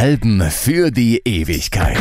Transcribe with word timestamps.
Alben 0.00 0.40
für 0.42 0.92
die 0.92 1.22
Ewigkeit. 1.24 1.98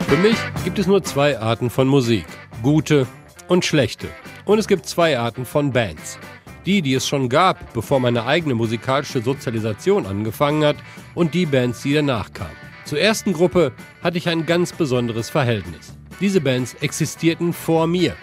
Für 0.00 0.16
mich 0.16 0.34
gibt 0.64 0.80
es 0.80 0.88
nur 0.88 1.04
zwei 1.04 1.38
Arten 1.38 1.70
von 1.70 1.86
Musik. 1.86 2.26
Gute 2.60 3.06
und 3.46 3.64
schlechte. 3.64 4.08
Und 4.46 4.58
es 4.58 4.66
gibt 4.66 4.86
zwei 4.86 5.16
Arten 5.16 5.46
von 5.46 5.70
Bands. 5.70 6.18
Die, 6.66 6.82
die 6.82 6.94
es 6.94 7.08
schon 7.08 7.28
gab, 7.28 7.72
bevor 7.72 8.00
meine 8.00 8.26
eigene 8.26 8.54
musikalische 8.54 9.22
Sozialisation 9.22 10.06
angefangen 10.06 10.64
hat, 10.64 10.76
und 11.14 11.34
die 11.34 11.46
Bands, 11.46 11.82
die 11.82 11.94
danach 11.94 12.32
kamen. 12.32 12.56
Zur 12.84 12.98
ersten 12.98 13.32
Gruppe 13.32 13.72
hatte 14.02 14.18
ich 14.18 14.28
ein 14.28 14.46
ganz 14.46 14.72
besonderes 14.72 15.30
Verhältnis. 15.30 15.94
Diese 16.20 16.40
Bands 16.40 16.74
existierten 16.74 17.52
vor 17.52 17.86
mir. 17.86 18.14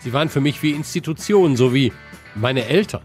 Sie 0.00 0.12
waren 0.12 0.28
für 0.28 0.40
mich 0.40 0.62
wie 0.62 0.72
Institutionen, 0.72 1.56
so 1.56 1.72
wie 1.72 1.92
meine 2.34 2.66
Eltern. 2.66 3.02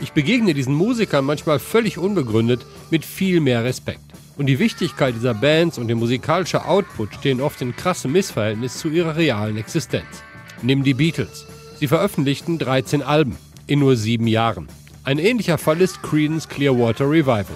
Ich 0.00 0.12
begegne 0.12 0.54
diesen 0.54 0.74
Musikern 0.74 1.24
manchmal 1.24 1.58
völlig 1.58 1.98
unbegründet 1.98 2.64
mit 2.90 3.04
viel 3.04 3.40
mehr 3.40 3.64
Respekt. 3.64 4.00
Und 4.36 4.46
die 4.46 4.60
Wichtigkeit 4.60 5.16
dieser 5.16 5.34
Bands 5.34 5.78
und 5.78 5.88
der 5.88 5.96
musikalische 5.96 6.64
Output 6.64 7.14
stehen 7.14 7.40
oft 7.40 7.60
in 7.60 7.74
krassem 7.74 8.12
Missverhältnis 8.12 8.78
zu 8.78 8.88
ihrer 8.88 9.16
realen 9.16 9.56
Existenz. 9.56 10.22
Nimm 10.62 10.84
die 10.84 10.94
Beatles. 10.94 11.46
Sie 11.80 11.88
veröffentlichten 11.88 12.58
13 12.58 13.02
Alben 13.02 13.36
in 13.68 13.78
nur 13.78 13.96
sieben 13.96 14.26
Jahren. 14.26 14.66
Ein 15.04 15.18
ähnlicher 15.18 15.58
Fall 15.58 15.80
ist 15.80 16.02
Creedence 16.02 16.48
Clearwater 16.48 17.08
Revival. 17.08 17.46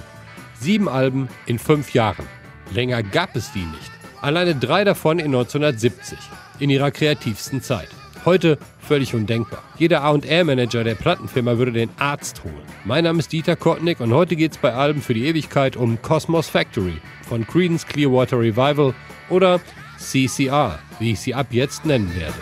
Sieben 0.60 0.88
Alben 0.88 1.28
in 1.46 1.58
fünf 1.58 1.92
Jahren. 1.92 2.26
Länger 2.72 3.02
gab 3.02 3.34
es 3.34 3.50
die 3.52 3.64
nicht. 3.64 3.90
Alleine 4.20 4.54
drei 4.54 4.84
davon 4.84 5.18
in 5.18 5.34
1970, 5.34 6.16
in 6.60 6.70
ihrer 6.70 6.92
kreativsten 6.92 7.60
Zeit. 7.60 7.88
Heute 8.24 8.56
völlig 8.78 9.14
undenkbar. 9.14 9.64
Jeder 9.78 10.04
A&R-Manager 10.04 10.84
der 10.84 10.94
Plattenfirma 10.94 11.58
würde 11.58 11.72
den 11.72 11.90
Arzt 11.98 12.44
holen. 12.44 12.54
Mein 12.84 13.02
Name 13.02 13.18
ist 13.18 13.32
Dieter 13.32 13.56
Kottnick 13.56 13.98
und 13.98 14.12
heute 14.12 14.36
geht 14.36 14.52
es 14.52 14.58
bei 14.58 14.72
Alben 14.72 15.02
für 15.02 15.14
die 15.14 15.26
Ewigkeit 15.26 15.76
um 15.76 16.00
Cosmos 16.00 16.48
Factory 16.48 16.98
von 17.28 17.44
Creedence 17.46 17.84
Clearwater 17.84 18.38
Revival 18.38 18.94
oder 19.28 19.60
CCR, 19.98 20.78
wie 21.00 21.12
ich 21.12 21.20
sie 21.20 21.34
ab 21.34 21.48
jetzt 21.50 21.84
nennen 21.84 22.14
werde. 22.14 22.34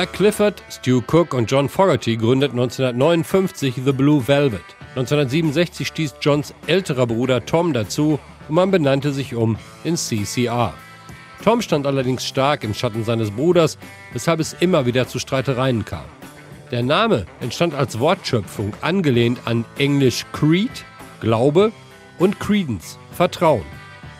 Doug 0.00 0.12
Clifford, 0.14 0.62
Stu 0.70 1.02
Cook 1.06 1.34
und 1.34 1.50
John 1.50 1.68
Fogerty 1.68 2.16
gründeten 2.16 2.58
1959 2.58 3.82
The 3.84 3.92
Blue 3.92 4.26
Velvet. 4.26 4.64
1967 4.96 5.86
stieß 5.86 6.14
Johns 6.22 6.54
älterer 6.66 7.06
Bruder 7.06 7.44
Tom 7.44 7.74
dazu 7.74 8.18
und 8.48 8.54
man 8.54 8.70
benannte 8.70 9.12
sich 9.12 9.34
um 9.34 9.58
in 9.84 9.98
CCR. 9.98 10.72
Tom 11.44 11.60
stand 11.60 11.86
allerdings 11.86 12.24
stark 12.24 12.64
im 12.64 12.72
Schatten 12.72 13.04
seines 13.04 13.30
Bruders, 13.30 13.76
weshalb 14.14 14.40
es 14.40 14.54
immer 14.54 14.86
wieder 14.86 15.06
zu 15.06 15.18
Streitereien 15.18 15.84
kam. 15.84 16.06
Der 16.70 16.82
Name 16.82 17.26
entstand 17.42 17.74
als 17.74 18.00
Wortschöpfung 18.00 18.72
angelehnt 18.80 19.40
an 19.44 19.66
Englisch 19.76 20.24
Creed, 20.32 20.86
Glaube, 21.20 21.72
und 22.18 22.40
Credence, 22.40 22.98
Vertrauen. 23.12 23.66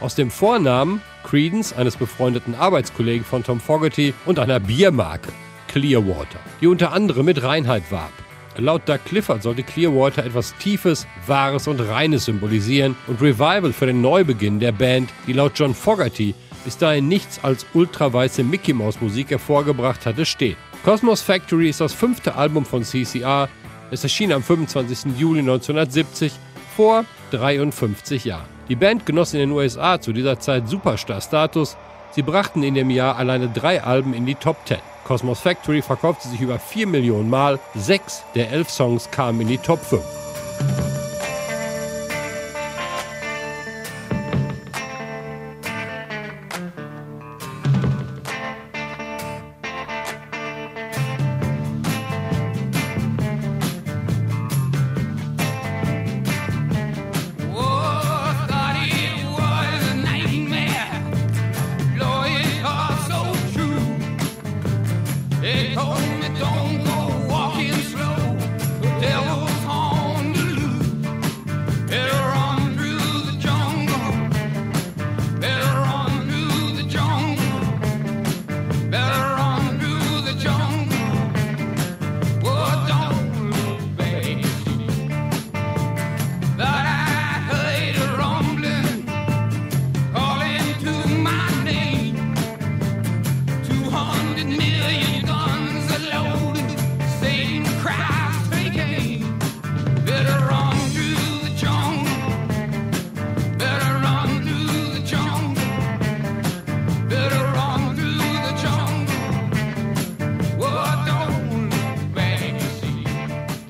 Aus 0.02 0.14
dem 0.14 0.30
Vornamen 0.30 1.00
Credence, 1.24 1.72
eines 1.72 1.97
befreundeten 1.97 2.54
Arbeitskollegen 2.54 3.24
von 3.24 3.42
Tom 3.44 3.60
Fogerty 3.60 4.12
und 4.26 4.38
einer 4.38 4.60
Biermarke, 4.60 5.32
Clearwater, 5.70 6.41
die 6.60 6.66
unter 6.66 6.92
anderem 6.92 7.26
mit 7.26 7.44
Reinheit 7.44 7.84
warb. 7.91 8.12
Laut 8.56 8.88
Doug 8.88 8.98
Clifford 9.04 9.44
sollte 9.44 9.62
Clearwater 9.62 10.25
etwas 10.25 10.53
Tiefes, 10.58 11.06
Wahres 11.28 11.69
und 11.69 11.78
Reines 11.78 12.25
symbolisieren 12.25 12.97
und 13.06 13.22
Revival 13.22 13.72
für 13.72 13.86
den 13.86 14.00
Neubeginn 14.00 14.59
der 14.59 14.72
Band, 14.72 15.10
die 15.28 15.32
laut 15.32 15.53
John 15.54 15.75
Fogerty 15.75 16.34
bis 16.64 16.76
dahin 16.76 17.06
nichts 17.09 17.42
als 17.42 17.64
ultraweiße 17.72 18.42
Mickey 18.42 18.72
Mouse 18.72 19.00
Musik 19.00 19.30
hervorgebracht 19.30 20.04
hatte, 20.06 20.26
steht. 20.26 20.56
Cosmos 20.84 21.22
Factory 21.22 21.69
ist 21.69 21.80
das 21.80 21.92
fünfte 21.92 22.34
Album 22.34 22.64
von 22.64 22.82
CCR. 22.82 23.48
Es 23.92 24.03
erschien 24.03 24.32
am 24.32 24.42
25. 24.42 25.16
Juli 25.19 25.41
1970 25.41 26.32
vor 26.76 27.04
53 27.30 28.25
Jahren. 28.25 28.48
Die 28.69 28.76
Band 28.76 29.06
genoss 29.06 29.34
in 29.34 29.41
den 29.41 29.53
USA 29.53 30.00
zu 30.00 30.12
dieser 30.12 30.38
Zeit 30.41 30.69
Superstar-Status. 30.69 31.76
Sie 32.10 32.22
brachten 32.22 32.62
in 32.62 32.75
dem 32.75 32.91
Jahr 32.91 33.16
alleine 33.16 33.48
drei 33.48 33.82
Alben 33.82 34.14
in 34.14 34.26
die 34.26 34.34
Top 34.34 34.56
10. 34.66 34.78
Cosmos 35.10 35.41
Factory 35.41 35.82
verkaufte 35.82 36.28
sich 36.28 36.41
über 36.41 36.60
4 36.60 36.87
Millionen 36.87 37.28
Mal. 37.28 37.59
Sechs 37.75 38.22
der 38.37 38.53
elf 38.53 38.71
Songs 38.71 39.10
kamen 39.10 39.41
in 39.41 39.48
die 39.48 39.59
Top 39.59 39.81
5. 39.81 40.00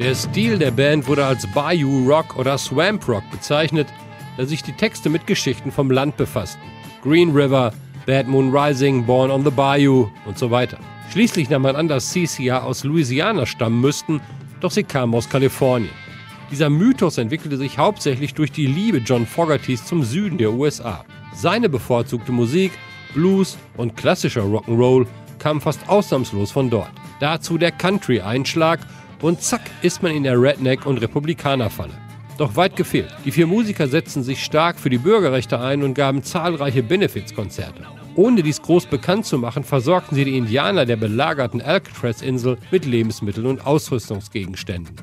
Der 0.00 0.14
Stil 0.14 0.56
der 0.56 0.70
Band 0.70 1.06
wurde 1.06 1.26
als 1.26 1.46
Bayou 1.48 2.08
Rock 2.08 2.38
oder 2.38 2.56
Swamp 2.56 3.06
Rock 3.06 3.22
bezeichnet, 3.30 3.86
da 4.38 4.46
sich 4.46 4.62
die 4.62 4.72
Texte 4.72 5.10
mit 5.10 5.26
Geschichten 5.26 5.70
vom 5.70 5.90
Land 5.90 6.16
befassten. 6.16 6.62
Green 7.02 7.32
River, 7.32 7.74
Bad 8.06 8.26
Moon 8.26 8.50
Rising, 8.50 9.04
Born 9.04 9.30
on 9.30 9.44
the 9.44 9.50
Bayou 9.50 10.08
und 10.24 10.38
so 10.38 10.50
weiter. 10.50 10.78
Schließlich 11.12 11.50
nahm 11.50 11.60
man 11.60 11.76
an, 11.76 11.86
dass 11.86 12.12
CCR 12.12 12.64
aus 12.64 12.82
Louisiana 12.82 13.44
stammen 13.44 13.82
müssten, 13.82 14.22
doch 14.60 14.70
sie 14.70 14.84
kamen 14.84 15.14
aus 15.14 15.28
Kalifornien. 15.28 15.92
Dieser 16.50 16.70
Mythos 16.70 17.18
entwickelte 17.18 17.58
sich 17.58 17.76
hauptsächlich 17.76 18.32
durch 18.32 18.52
die 18.52 18.68
Liebe 18.68 19.02
John 19.04 19.26
Fogertys 19.26 19.84
zum 19.84 20.02
Süden 20.02 20.38
der 20.38 20.54
USA. 20.54 21.04
Seine 21.34 21.68
bevorzugte 21.68 22.32
Musik, 22.32 22.72
Blues 23.12 23.58
und 23.76 23.98
klassischer 23.98 24.44
Rock'n'Roll 24.44 25.06
kam 25.38 25.60
fast 25.60 25.86
ausnahmslos 25.90 26.52
von 26.52 26.70
dort. 26.70 26.90
Dazu 27.20 27.58
der 27.58 27.72
Country-Einschlag 27.72 28.80
und 29.22 29.42
zack 29.42 29.62
ist 29.82 30.02
man 30.02 30.12
in 30.12 30.24
der 30.24 30.36
Redneck- 30.36 30.86
und 30.86 30.98
Republikanerfalle. 30.98 31.92
Doch 32.38 32.56
weit 32.56 32.74
gefehlt. 32.74 33.14
Die 33.24 33.32
vier 33.32 33.46
Musiker 33.46 33.86
setzten 33.86 34.22
sich 34.22 34.42
stark 34.42 34.80
für 34.80 34.88
die 34.88 34.98
Bürgerrechte 34.98 35.60
ein 35.60 35.82
und 35.82 35.94
gaben 35.94 36.22
zahlreiche 36.22 36.82
Benefizkonzerte. 36.82 37.86
Ohne 38.14 38.42
dies 38.42 38.60
groß 38.62 38.86
bekannt 38.86 39.26
zu 39.26 39.38
machen, 39.38 39.62
versorgten 39.62 40.16
sie 40.16 40.24
die 40.24 40.36
Indianer 40.36 40.86
der 40.86 40.96
belagerten 40.96 41.60
Alcatraz-Insel 41.60 42.58
mit 42.70 42.86
Lebensmitteln 42.86 43.46
und 43.46 43.66
Ausrüstungsgegenständen. 43.66 44.96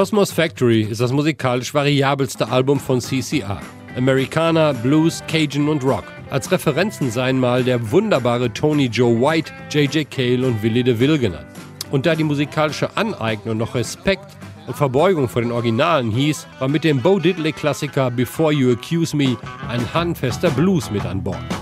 Cosmos 0.00 0.32
Factory 0.32 0.80
ist 0.80 1.02
das 1.02 1.12
musikalisch 1.12 1.74
variabelste 1.74 2.48
Album 2.48 2.80
von 2.80 3.02
CCR. 3.02 3.60
Americana, 3.98 4.72
Blues, 4.72 5.22
Cajun 5.28 5.68
und 5.68 5.84
Rock. 5.84 6.04
Als 6.30 6.50
Referenzen 6.50 7.10
seien 7.10 7.38
mal 7.38 7.62
der 7.62 7.90
wunderbare 7.90 8.50
Tony 8.50 8.86
Joe 8.86 9.20
White, 9.20 9.52
J.J. 9.70 10.10
Cale 10.10 10.46
und 10.46 10.62
Willie 10.62 10.84
DeVille 10.84 11.18
genannt. 11.18 11.48
Und 11.90 12.06
da 12.06 12.14
die 12.14 12.24
musikalische 12.24 12.96
Aneignung 12.96 13.58
noch 13.58 13.74
Respekt 13.74 14.24
und 14.66 14.74
Verbeugung 14.74 15.28
vor 15.28 15.42
den 15.42 15.52
Originalen 15.52 16.10
hieß, 16.10 16.46
war 16.60 16.68
mit 16.68 16.84
dem 16.84 17.02
Bo 17.02 17.18
Diddley-Klassiker 17.18 18.10
Before 18.10 18.54
You 18.54 18.72
Accuse 18.72 19.14
Me 19.14 19.36
ein 19.68 19.92
handfester 19.92 20.48
Blues 20.48 20.90
mit 20.90 21.04
an 21.04 21.22
Bord. 21.22 21.59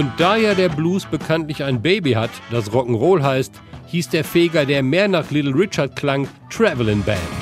Und 0.00 0.12
da 0.16 0.34
ja 0.34 0.54
der 0.54 0.70
Blues 0.70 1.04
bekanntlich 1.04 1.62
ein 1.62 1.82
Baby 1.82 2.12
hat, 2.12 2.30
das 2.50 2.72
Rock'n'Roll 2.72 3.22
heißt, 3.22 3.52
hieß 3.88 4.08
der 4.08 4.24
Feger, 4.24 4.64
der 4.64 4.82
mehr 4.82 5.08
nach 5.08 5.30
Little 5.30 5.54
Richard 5.54 5.94
klang, 5.94 6.26
Travelin' 6.48 7.02
Band. 7.02 7.39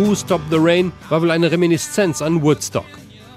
Who 0.00 0.14
Stopped 0.14 0.50
the 0.50 0.56
Rain 0.56 0.92
war 1.10 1.20
wohl 1.20 1.30
eine 1.30 1.52
Reminiszenz 1.52 2.22
an 2.22 2.40
Woodstock. 2.40 2.86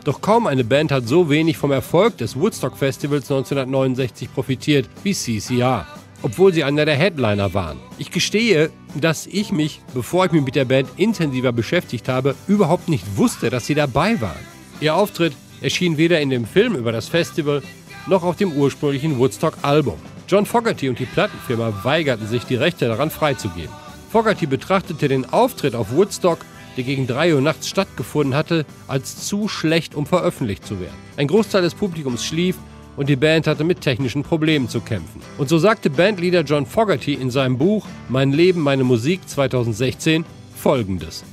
Doch 0.05 0.21
kaum 0.21 0.47
eine 0.47 0.63
Band 0.63 0.93
hat 0.93 1.05
so 1.05 1.29
wenig 1.29 1.57
vom 1.57 1.73
Erfolg 1.73 2.17
des 2.19 2.39
Woodstock 2.39 2.77
Festivals 2.77 3.29
1969 3.29 4.33
profitiert 4.33 4.87
wie 5.03 5.13
CCR, 5.13 5.85
obwohl 6.21 6.53
sie 6.53 6.63
einer 6.63 6.85
der 6.85 6.95
Headliner 6.95 7.53
waren. 7.53 7.79
Ich 7.97 8.11
gestehe, 8.11 8.69
dass 8.95 9.27
ich 9.27 9.51
mich, 9.51 9.81
bevor 9.93 10.25
ich 10.25 10.31
mich 10.31 10.41
mit 10.41 10.55
der 10.55 10.63
Band 10.63 10.87
intensiver 10.95 11.51
beschäftigt 11.51 12.07
habe, 12.07 12.33
überhaupt 12.47 12.87
nicht 12.87 13.17
wusste, 13.17 13.49
dass 13.49 13.65
sie 13.65 13.75
dabei 13.75 14.21
waren. 14.21 14.39
Ihr 14.79 14.95
Auftritt 14.95 15.33
erschien 15.59 15.97
weder 15.97 16.21
in 16.21 16.29
dem 16.29 16.45
Film 16.45 16.75
über 16.75 16.93
das 16.93 17.09
Festival 17.09 17.61
noch 18.07 18.23
auf 18.23 18.37
dem 18.37 18.53
ursprünglichen 18.53 19.19
Woodstock-Album. 19.19 19.97
John 20.29 20.45
Fogerty 20.45 20.87
und 20.87 20.97
die 20.97 21.07
Plattenfirma 21.07 21.83
weigerten 21.83 22.25
sich, 22.25 22.45
die 22.45 22.55
Rechte 22.55 22.87
daran 22.87 23.09
freizugeben. 23.09 23.83
Fogerty 24.13 24.45
betrachtete 24.45 25.09
den 25.09 25.25
Auftritt 25.33 25.75
auf 25.75 25.91
Woodstock 25.91 26.37
der 26.77 26.83
gegen 26.83 27.07
3 27.07 27.35
Uhr 27.35 27.41
nachts 27.41 27.67
stattgefunden 27.67 28.35
hatte, 28.35 28.65
als 28.87 29.27
zu 29.27 29.47
schlecht, 29.47 29.95
um 29.95 30.05
veröffentlicht 30.05 30.65
zu 30.65 30.79
werden. 30.79 30.95
Ein 31.17 31.27
Großteil 31.27 31.61
des 31.61 31.75
Publikums 31.75 32.25
schlief 32.25 32.57
und 32.95 33.09
die 33.09 33.15
Band 33.15 33.47
hatte 33.47 33.63
mit 33.63 33.81
technischen 33.81 34.23
Problemen 34.23 34.69
zu 34.69 34.81
kämpfen. 34.81 35.21
Und 35.37 35.49
so 35.49 35.57
sagte 35.57 35.89
Bandleader 35.89 36.41
John 36.41 36.65
Fogerty 36.65 37.13
in 37.13 37.31
seinem 37.31 37.57
Buch 37.57 37.87
Mein 38.09 38.31
Leben, 38.31 38.61
meine 38.61 38.83
Musik 38.83 39.27
2016 39.27 40.25
folgendes. 40.55 41.23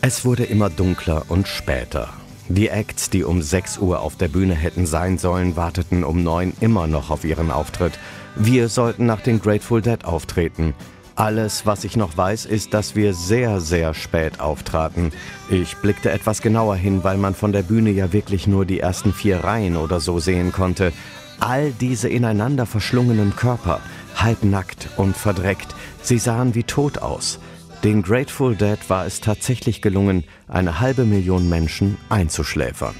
Es 0.00 0.24
wurde 0.24 0.44
immer 0.44 0.70
dunkler 0.70 1.24
und 1.28 1.48
später. 1.48 2.10
Die 2.48 2.68
Acts, 2.68 3.08
die 3.08 3.24
um 3.24 3.40
6 3.40 3.78
Uhr 3.78 4.00
auf 4.00 4.16
der 4.16 4.28
Bühne 4.28 4.54
hätten 4.54 4.84
sein 4.84 5.16
sollen, 5.16 5.56
warteten 5.56 6.04
um 6.04 6.22
9 6.22 6.52
immer 6.60 6.86
noch 6.86 7.08
auf 7.08 7.24
ihren 7.24 7.50
Auftritt. 7.50 7.98
Wir 8.36 8.68
sollten 8.68 9.06
nach 9.06 9.22
den 9.22 9.40
Grateful 9.40 9.80
Dead 9.80 10.04
auftreten. 10.04 10.74
Alles, 11.16 11.64
was 11.64 11.84
ich 11.84 11.96
noch 11.96 12.16
weiß, 12.16 12.44
ist, 12.44 12.74
dass 12.74 12.96
wir 12.96 13.14
sehr, 13.14 13.60
sehr 13.60 13.94
spät 13.94 14.40
auftraten. 14.40 15.12
Ich 15.48 15.76
blickte 15.76 16.10
etwas 16.10 16.42
genauer 16.42 16.74
hin, 16.74 17.04
weil 17.04 17.18
man 17.18 17.34
von 17.34 17.52
der 17.52 17.62
Bühne 17.62 17.90
ja 17.90 18.12
wirklich 18.12 18.48
nur 18.48 18.64
die 18.64 18.80
ersten 18.80 19.12
vier 19.12 19.44
Reihen 19.44 19.76
oder 19.76 20.00
so 20.00 20.18
sehen 20.18 20.50
konnte. 20.50 20.92
All 21.38 21.70
diese 21.70 22.08
ineinander 22.08 22.66
verschlungenen 22.66 23.36
Körper, 23.36 23.80
halbnackt 24.16 24.88
und 24.96 25.16
verdreckt, 25.16 25.74
sie 26.02 26.18
sahen 26.18 26.56
wie 26.56 26.64
tot 26.64 26.98
aus. 26.98 27.38
Den 27.84 28.02
Grateful 28.02 28.56
Dead 28.56 28.78
war 28.88 29.06
es 29.06 29.20
tatsächlich 29.20 29.82
gelungen, 29.82 30.24
eine 30.48 30.80
halbe 30.80 31.04
Million 31.04 31.48
Menschen 31.48 31.96
einzuschläfern. 32.08 32.94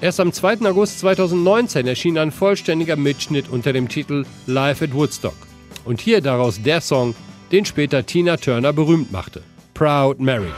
Erst 0.00 0.20
am 0.20 0.32
2. 0.32 0.60
August 0.66 1.00
2019 1.00 1.86
erschien 1.86 2.18
ein 2.18 2.30
vollständiger 2.30 2.96
Mitschnitt 2.96 3.48
unter 3.48 3.72
dem 3.72 3.88
Titel 3.88 4.24
Live 4.46 4.82
at 4.82 4.94
Woodstock. 4.94 5.34
Und 5.84 6.00
hier 6.00 6.20
daraus 6.20 6.62
der 6.62 6.80
Song, 6.80 7.14
den 7.50 7.64
später 7.64 8.04
Tina 8.04 8.36
Turner 8.36 8.72
berühmt 8.72 9.12
machte. 9.12 9.42
Proud 9.74 10.20
Mary. 10.20 10.52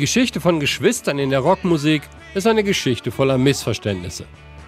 Geschichte 0.00 0.40
von 0.40 0.58
Geschwistern 0.58 1.18
in 1.18 1.30
der 1.30 1.40
Rockmusik 1.40 2.02
ist 2.34 2.46
eine 2.46 2.64
Geschichte 2.64 3.10
voller 3.10 3.38
Missverständnisse. 3.38 4.24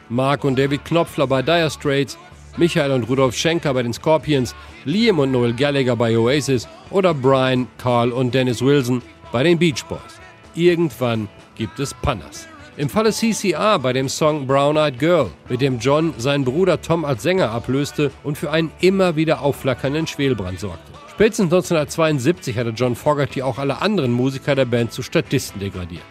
Mark 0.09 0.45
und 0.45 0.59
David 0.59 0.85
Knopfler 0.85 1.27
bei 1.27 1.43
Dire 1.43 1.71
Straits, 1.71 2.19
Michael 2.59 2.93
und 2.93 3.05
Rudolf 3.05 3.35
Schenker 3.35 3.73
bei 3.73 3.83
den 3.83 3.95
Scorpions, 3.95 4.55
Liam 4.85 5.19
und 5.19 5.33
Noel 5.33 5.55
Gallagher 5.55 5.97
bei 5.97 6.17
Oasis 6.17 6.69
oder 6.91 7.15
Brian, 7.15 7.67
Carl 7.79 8.13
und 8.13 8.35
Dennis 8.35 8.63
Wilson 8.63 9.01
bei 9.33 9.43
den 9.43 9.59
Beach 9.59 9.83
Boys. 9.89 10.21
Irgendwann 10.55 11.29
gibt 11.55 11.81
es 11.81 11.95
Panners. 11.95 12.47
Im 12.77 12.89
Falle 12.89 13.11
CCR 13.11 13.79
bei 13.79 13.93
dem 13.93 14.09
Song 14.09 14.47
Brown 14.47 14.77
Eyed 14.77 14.99
Girl, 14.99 15.31
mit 15.49 15.63
dem 15.63 15.79
John 15.79 16.13
seinen 16.19 16.45
Bruder 16.45 16.81
Tom 16.81 17.05
als 17.05 17.23
Sänger 17.23 17.51
ablöste 17.51 18.11
und 18.23 18.37
für 18.37 18.51
einen 18.51 18.71
immer 18.81 19.17
wieder 19.17 19.41
aufflackernden 19.41 20.07
Schwelbrand 20.07 20.61
sorgte. 20.61 21.02
Spätestens 21.13 21.53
1972 21.53 22.57
hatte 22.57 22.71
John 22.71 22.97
Fogerty 22.97 23.43
auch 23.43 23.59
alle 23.59 23.83
anderen 23.83 24.13
Musiker 24.13 24.55
der 24.55 24.65
Band 24.65 24.93
zu 24.93 25.03
Statisten 25.03 25.61
degradiert. 25.61 26.07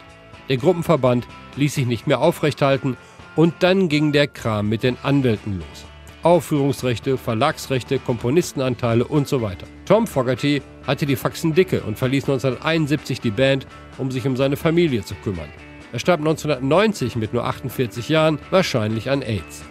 Der 0.48 0.58
Gruppenverband 0.58 1.27
ließ 1.55 1.74
sich 1.74 1.88
nicht 1.88 2.05
mehr 2.05 2.22
aufrechthalten 2.22 2.98
und 3.36 3.55
dann 3.62 3.89
ging 3.89 4.12
der 4.12 4.27
Kram 4.27 4.70
mit 4.70 4.84
den 4.84 4.98
Anwälten 5.01 5.58
los. 5.58 5.86
Aufführungsrechte, 6.22 7.17
Verlagsrechte, 7.17 7.98
Komponistenanteile 7.98 9.03
und 9.03 9.27
so 9.27 9.41
weiter. 9.41 9.65
Tom 9.86 10.05
Fogerty 10.05 10.62
hatte 10.86 11.08
die 11.08 11.15
Faxen 11.15 11.55
dicke 11.55 11.81
und 11.81 11.98
verließ 11.98 12.25
1971 12.25 13.22
die 13.22 13.31
Band, 13.31 13.65
um 13.98 14.12
sich 14.12 14.27
um 14.27 14.38
seine 14.38 14.55
Familie 14.55 15.03
zu 15.03 15.15
kümmern. 15.15 15.50
Er 15.93 15.98
starb 16.00 16.20
1990 16.20 17.15
mit 17.15 17.34
nur 17.34 17.46
48 17.46 18.08
Jahren, 18.08 18.38
wahrscheinlich 18.51 19.10
an 19.10 19.24
AIDS. 19.24 19.63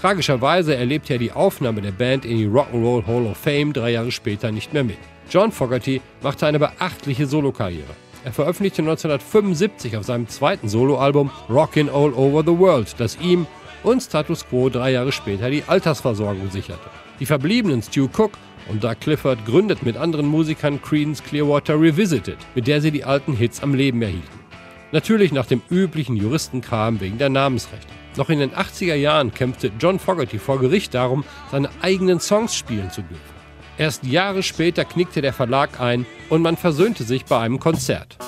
Tragischerweise 0.00 0.76
erlebte 0.76 1.14
er 1.14 1.18
die 1.18 1.32
Aufnahme 1.32 1.82
der 1.82 1.90
Band 1.90 2.24
in 2.24 2.38
die 2.38 2.46
Rock'n'Roll 2.46 3.04
Hall 3.04 3.26
of 3.26 3.36
Fame 3.36 3.72
drei 3.72 3.90
Jahre 3.90 4.12
später 4.12 4.52
nicht 4.52 4.72
mehr 4.72 4.84
mit. 4.84 4.98
John 5.28 5.50
Fogerty 5.50 6.00
machte 6.22 6.46
eine 6.46 6.60
beachtliche 6.60 7.26
Solokarriere. 7.26 7.96
Er 8.24 8.32
veröffentlichte 8.32 8.82
1975 8.82 9.96
auf 9.96 10.04
seinem 10.04 10.28
zweiten 10.28 10.68
Soloalbum 10.68 11.30
Rockin' 11.50 11.88
All 11.88 12.12
Over 12.12 12.42
the 12.42 12.56
World, 12.56 12.94
das 12.98 13.18
ihm 13.20 13.46
und 13.82 14.00
Status 14.00 14.46
Quo 14.46 14.68
drei 14.68 14.92
Jahre 14.92 15.10
später 15.10 15.50
die 15.50 15.64
Altersversorgung 15.66 16.50
sicherte. 16.50 16.90
Die 17.18 17.26
verbliebenen 17.26 17.82
Stu 17.82 18.08
Cook 18.16 18.32
und 18.68 18.84
Doug 18.84 19.00
Clifford 19.00 19.44
gründeten 19.46 19.86
mit 19.86 19.96
anderen 19.96 20.26
Musikern 20.26 20.80
Creedence 20.80 21.24
Clearwater 21.24 21.80
Revisited, 21.80 22.38
mit 22.54 22.68
der 22.68 22.80
sie 22.80 22.92
die 22.92 23.04
alten 23.04 23.34
Hits 23.34 23.62
am 23.62 23.74
Leben 23.74 24.00
erhielten. 24.02 24.38
Natürlich 24.92 25.32
nach 25.32 25.46
dem 25.46 25.60
üblichen 25.70 26.16
Juristenkram 26.16 27.00
wegen 27.00 27.18
der 27.18 27.30
Namensrechte. 27.30 27.97
Noch 28.18 28.30
in 28.30 28.40
den 28.40 28.50
80er 28.50 28.96
Jahren 28.96 29.32
kämpfte 29.32 29.70
John 29.78 30.00
Fogerty 30.00 30.40
vor 30.40 30.58
Gericht 30.58 30.92
darum, 30.92 31.22
seine 31.52 31.70
eigenen 31.82 32.18
Songs 32.18 32.52
spielen 32.52 32.90
zu 32.90 33.02
dürfen. 33.02 33.22
Erst 33.78 34.02
Jahre 34.02 34.42
später 34.42 34.84
knickte 34.84 35.22
der 35.22 35.32
Verlag 35.32 35.80
ein 35.80 36.04
und 36.28 36.42
man 36.42 36.56
versöhnte 36.56 37.04
sich 37.04 37.26
bei 37.26 37.38
einem 37.38 37.60
Konzert. 37.60 38.18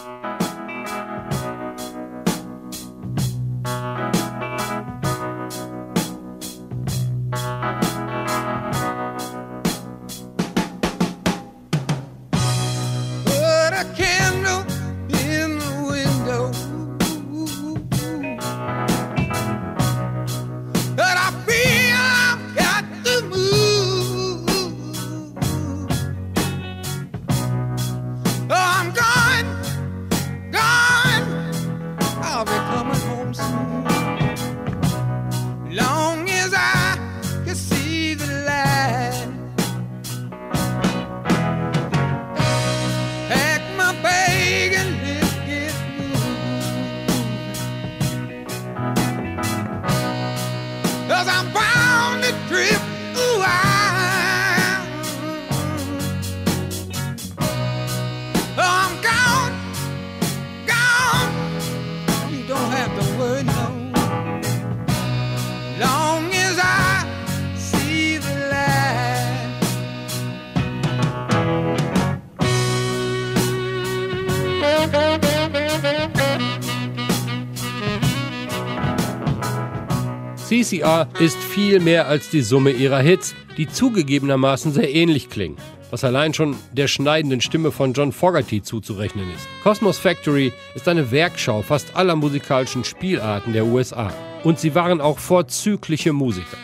CCR 80.70 81.08
ist 81.18 81.38
viel 81.38 81.80
mehr 81.80 82.06
als 82.06 82.30
die 82.30 82.42
Summe 82.42 82.70
ihrer 82.70 83.00
Hits, 83.00 83.34
die 83.56 83.66
zugegebenermaßen 83.66 84.72
sehr 84.72 84.94
ähnlich 84.94 85.28
klingen, 85.28 85.56
was 85.90 86.04
allein 86.04 86.32
schon 86.32 86.54
der 86.72 86.86
schneidenden 86.86 87.40
Stimme 87.40 87.72
von 87.72 87.92
John 87.92 88.12
Fogerty 88.12 88.62
zuzurechnen 88.62 89.28
ist. 89.34 89.48
Cosmos 89.64 89.98
Factory 89.98 90.52
ist 90.76 90.86
eine 90.86 91.10
Werkschau 91.10 91.62
fast 91.62 91.96
aller 91.96 92.14
musikalischen 92.14 92.84
Spielarten 92.84 93.52
der 93.52 93.66
USA. 93.66 94.12
Und 94.44 94.60
sie 94.60 94.74
waren 94.74 95.00
auch 95.00 95.18
vorzügliche 95.18 96.12
Musiker. 96.12 96.56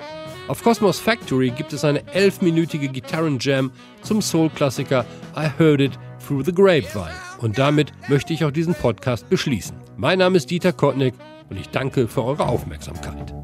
Auf 0.47 0.63
Cosmos 0.63 1.01
Factory 1.01 1.51
gibt 1.51 1.73
es 1.73 1.85
eine 1.85 2.07
elfminütige 2.15 2.89
Gitarrenjam 2.89 3.73
zum 4.03 4.23
Soul-Klassiker 4.23 5.05
I 5.37 5.49
Heard 5.59 5.81
It 5.81 5.99
Through 6.25 6.45
the 6.45 6.55
Grapevine. 6.55 7.11
Und 7.41 7.59
damit 7.59 7.93
möchte 8.09 8.33
ich 8.33 8.45
auch 8.45 8.53
diesen 8.53 8.75
Podcast 8.75 9.29
beschließen. 9.29 9.77
Mein 9.97 10.21
Name 10.21 10.37
ist 10.37 10.49
Dieter 10.49 10.73
Kottnick 10.73 11.15
und 11.51 11.59
ich 11.59 11.69
danke 11.71 12.07
für 12.07 12.25
eure 12.25 12.47
Aufmerksamkeit. 12.47 13.35